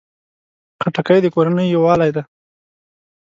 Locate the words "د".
1.23-1.27